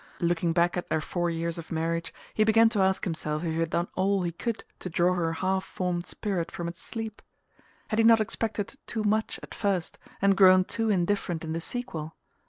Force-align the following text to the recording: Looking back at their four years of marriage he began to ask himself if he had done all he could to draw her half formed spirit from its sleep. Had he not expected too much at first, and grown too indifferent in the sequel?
Looking 0.19 0.51
back 0.51 0.77
at 0.77 0.87
their 0.89 0.99
four 0.99 1.29
years 1.29 1.59
of 1.59 1.71
marriage 1.71 2.11
he 2.33 2.43
began 2.43 2.69
to 2.69 2.79
ask 2.81 3.03
himself 3.03 3.43
if 3.43 3.53
he 3.53 3.59
had 3.59 3.69
done 3.69 3.87
all 3.93 4.23
he 4.23 4.31
could 4.31 4.63
to 4.79 4.89
draw 4.89 5.13
her 5.13 5.31
half 5.33 5.63
formed 5.63 6.07
spirit 6.07 6.49
from 6.49 6.67
its 6.67 6.81
sleep. 6.81 7.21
Had 7.89 7.99
he 7.99 8.03
not 8.03 8.19
expected 8.19 8.79
too 8.87 9.03
much 9.03 9.39
at 9.43 9.53
first, 9.53 9.99
and 10.19 10.35
grown 10.35 10.63
too 10.63 10.89
indifferent 10.89 11.43
in 11.43 11.53
the 11.53 11.61
sequel? 11.61 12.15